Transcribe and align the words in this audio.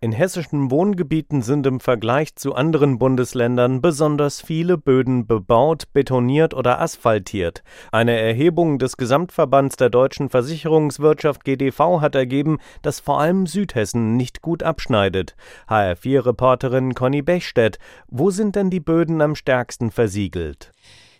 In 0.00 0.12
hessischen 0.12 0.70
Wohngebieten 0.70 1.42
sind 1.42 1.66
im 1.66 1.80
Vergleich 1.80 2.36
zu 2.36 2.54
anderen 2.54 2.98
Bundesländern 2.98 3.80
besonders 3.80 4.40
viele 4.40 4.78
Böden 4.78 5.26
bebaut, 5.26 5.92
betoniert 5.92 6.54
oder 6.54 6.80
asphaltiert. 6.80 7.62
Eine 7.90 8.18
Erhebung 8.18 8.78
des 8.78 8.96
Gesamtverbands 8.96 9.76
der 9.76 9.90
deutschen 9.90 10.28
Versicherungswirtschaft 10.28 11.44
GDV 11.44 12.00
hat 12.00 12.14
ergeben, 12.14 12.58
dass 12.82 13.00
vor 13.00 13.20
allem 13.20 13.46
Südhessen 13.46 14.16
nicht 14.16 14.42
gut 14.42 14.62
abschneidet. 14.62 15.36
HR4-Reporterin 15.68 16.94
Conny 16.94 17.22
Bechstedt, 17.22 17.78
wo 18.08 18.30
sind 18.30 18.56
denn 18.56 18.70
die 18.70 18.80
Böden 18.80 19.20
am 19.20 19.34
stärksten 19.34 19.90
versiegelt? 19.90 20.72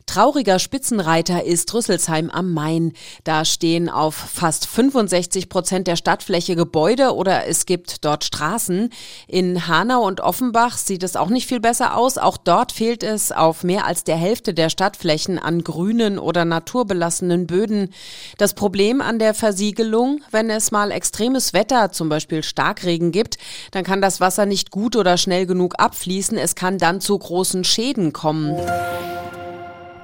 Trauriger 0.06 0.58
Spitzenreiter 0.58 1.44
ist 1.44 1.72
Rüsselsheim 1.72 2.30
am 2.30 2.52
Main. 2.52 2.92
Da 3.24 3.44
stehen 3.44 3.88
auf 3.88 4.14
fast 4.14 4.66
65 4.66 5.48
Prozent 5.48 5.86
der 5.86 5.96
Stadtfläche 5.96 6.56
Gebäude 6.56 7.14
oder 7.14 7.46
es 7.46 7.66
gibt 7.66 8.04
dort 8.04 8.24
Straßen. 8.24 8.90
In 9.26 9.68
Hanau 9.68 10.06
und 10.06 10.20
Offenbach 10.20 10.76
sieht 10.76 11.02
es 11.02 11.16
auch 11.16 11.28
nicht 11.28 11.46
viel 11.46 11.60
besser 11.60 11.96
aus. 11.96 12.18
Auch 12.18 12.36
dort 12.36 12.72
fehlt 12.72 13.02
es 13.02 13.32
auf 13.32 13.64
mehr 13.64 13.86
als 13.86 14.04
der 14.04 14.16
Hälfte 14.16 14.54
der 14.54 14.68
Stadtflächen 14.68 15.38
an 15.38 15.62
grünen 15.64 16.18
oder 16.18 16.44
naturbelassenen 16.44 17.46
Böden. 17.46 17.92
Das 18.38 18.54
Problem 18.54 19.00
an 19.00 19.18
der 19.18 19.34
Versiegelung, 19.34 20.20
wenn 20.30 20.50
es 20.50 20.70
mal 20.72 20.90
extremes 20.90 21.52
Wetter, 21.52 21.92
zum 21.92 22.08
Beispiel 22.08 22.42
Starkregen 22.42 23.12
gibt, 23.12 23.38
dann 23.70 23.84
kann 23.84 24.02
das 24.02 24.20
Wasser 24.20 24.46
nicht 24.46 24.70
gut 24.70 24.96
oder 24.96 25.16
schnell 25.16 25.46
genug 25.46 25.74
abfließen. 25.78 26.36
Es 26.36 26.54
kann 26.54 26.78
dann 26.78 27.00
zu 27.00 27.18
großen 27.18 27.64
Schäden 27.64 28.12
kommen. 28.12 28.56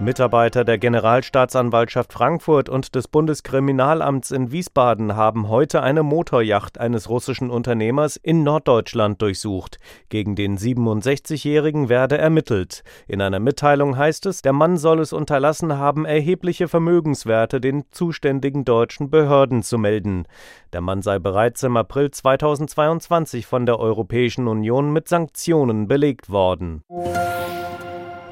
Mitarbeiter 0.01 0.65
der 0.65 0.79
Generalstaatsanwaltschaft 0.79 2.13
Frankfurt 2.13 2.69
und 2.69 2.95
des 2.95 3.09
Bundeskriminalamts 3.09 4.31
in 4.31 4.53
Wiesbaden 4.53 5.17
haben 5.17 5.49
heute 5.49 5.83
eine 5.83 6.05
Motorjacht 6.05 6.79
eines 6.79 7.09
russischen 7.09 7.51
Unternehmers 7.51 8.17
in 8.17 8.45
Norddeutschland 8.45 9.21
durchsucht. 9.21 9.81
Gegen 10.09 10.37
den 10.37 10.57
67-Jährigen 10.57 11.89
werde 11.89 12.17
ermittelt. 12.17 12.85
In 13.09 13.21
einer 13.21 13.41
Mitteilung 13.41 13.97
heißt 13.97 14.27
es, 14.27 14.41
der 14.41 14.53
Mann 14.53 14.77
soll 14.77 15.01
es 15.01 15.13
unterlassen 15.13 15.77
haben, 15.79 16.05
erhebliche 16.05 16.69
Vermögenswerte 16.69 17.61
den 17.61 17.83
zuständigen 17.91 18.65
deutschen 18.65 19.11
Behörden 19.11 19.65
zu 19.65 19.79
melden. 19.79 20.27
Der 20.73 20.81
Mann 20.81 21.03
sei 21.03 21.19
bereits 21.19 21.65
im 21.65 21.77
April 21.77 22.13
2022 22.13 23.47
von 23.47 23.67
der 23.67 23.81
Europäischen 23.81 24.47
Union 24.47 24.93
mit 24.93 25.09
Sanktionen 25.09 25.89
belegt 25.89 26.31
worden. 26.31 26.85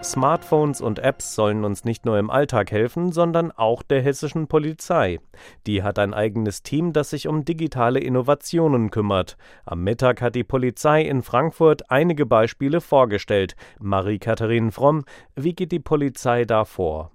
Smartphones 0.07 0.81
und 0.81 1.01
Apps 1.01 1.35
sollen 1.35 1.65
uns 1.65 1.85
nicht 1.85 2.07
nur 2.07 2.17
im 2.17 2.31
Alltag 2.31 2.71
helfen, 2.71 3.11
sondern 3.11 3.51
auch 3.51 3.83
der 3.83 4.01
hessischen 4.01 4.47
Polizei. 4.47 5.19
Die 5.67 5.83
hat 5.83 5.99
ein 5.99 6.15
eigenes 6.15 6.63
Team, 6.63 6.93
das 6.93 7.11
sich 7.11 7.27
um 7.27 7.45
digitale 7.45 7.99
Innovationen 7.99 8.91
kümmert. 8.91 9.37
Am 9.65 9.83
Mittag 9.83 10.23
hat 10.23 10.37
die 10.37 10.45
Polizei 10.45 11.03
in 11.03 11.23
Frankfurt 11.23 11.91
einige 11.91 12.25
Beispiele 12.25 12.81
vorgestellt. 12.81 13.57
Marie-Katharin 13.81 14.71
Fromm, 14.71 15.05
wie 15.35 15.55
geht 15.55 15.73
die 15.73 15.81
Polizei 15.81 16.45
da 16.45 16.65
vor? 16.65 17.11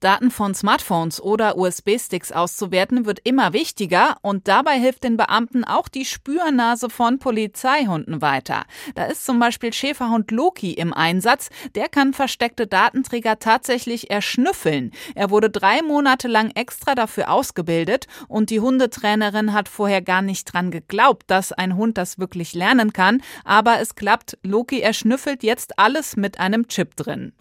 Daten 0.00 0.30
von 0.30 0.54
Smartphones 0.54 1.20
oder 1.20 1.56
USB-Sticks 1.56 2.32
auszuwerten 2.32 3.06
wird 3.06 3.20
immer 3.24 3.52
wichtiger 3.52 4.16
und 4.22 4.48
dabei 4.48 4.78
hilft 4.78 5.04
den 5.04 5.16
Beamten 5.16 5.64
auch 5.64 5.88
die 5.88 6.04
Spürnase 6.04 6.90
von 6.90 7.18
Polizeihunden 7.18 8.20
weiter. 8.20 8.64
Da 8.94 9.04
ist 9.06 9.24
zum 9.24 9.38
Beispiel 9.38 9.72
Schäferhund 9.72 10.30
Loki 10.30 10.72
im 10.72 10.92
Einsatz. 10.92 11.48
Der 11.74 11.88
kann 11.88 12.12
versteckte 12.12 12.66
Datenträger 12.66 13.38
tatsächlich 13.38 14.10
erschnüffeln. 14.10 14.92
Er 15.14 15.30
wurde 15.30 15.50
drei 15.50 15.82
Monate 15.82 16.28
lang 16.28 16.50
extra 16.54 16.94
dafür 16.94 17.30
ausgebildet 17.30 18.06
und 18.28 18.50
die 18.50 18.60
Hundetrainerin 18.60 19.52
hat 19.52 19.68
vorher 19.68 20.02
gar 20.02 20.22
nicht 20.22 20.52
dran 20.52 20.70
geglaubt, 20.70 21.24
dass 21.28 21.52
ein 21.52 21.76
Hund 21.76 21.98
das 21.98 22.18
wirklich 22.18 22.54
lernen 22.54 22.92
kann. 22.92 23.22
Aber 23.44 23.80
es 23.80 23.94
klappt. 23.94 24.38
Loki 24.42 24.80
erschnüffelt 24.80 25.42
jetzt 25.42 25.78
alles 25.78 26.16
mit 26.16 26.40
einem 26.40 26.68
Chip 26.68 26.96
drin. 26.96 27.32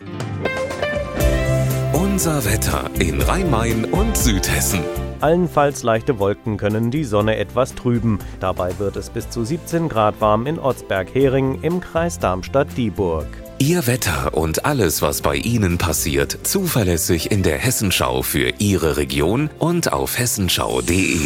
Unser 2.15 2.45
Wetter 2.45 2.89
in 2.97 3.21
Rhein-Main 3.21 3.83
und 3.83 4.15
Südhessen. 4.15 4.79
Allenfalls 5.19 5.83
leichte 5.83 6.17
Wolken 6.17 6.55
können 6.55 6.89
die 6.89 7.03
Sonne 7.03 7.35
etwas 7.35 7.75
trüben. 7.75 8.19
Dabei 8.39 8.79
wird 8.79 8.95
es 8.95 9.09
bis 9.09 9.29
zu 9.29 9.43
17 9.43 9.89
Grad 9.89 10.21
warm 10.21 10.47
in 10.47 10.57
Ortsberg-Hering 10.57 11.59
im 11.61 11.81
Kreis 11.81 12.17
Darmstadt-Dieburg. 12.19 13.27
Ihr 13.57 13.85
Wetter 13.85 14.33
und 14.33 14.63
alles, 14.63 15.01
was 15.01 15.21
bei 15.21 15.35
Ihnen 15.35 15.77
passiert, 15.77 16.37
zuverlässig 16.43 17.31
in 17.31 17.43
der 17.43 17.57
Hessenschau 17.57 18.21
für 18.21 18.47
Ihre 18.59 18.95
Region 18.95 19.49
und 19.59 19.91
auf 19.91 20.17
hessenschau.de. 20.17 21.19